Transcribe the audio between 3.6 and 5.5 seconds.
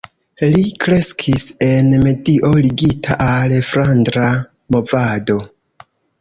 Flandra Movado.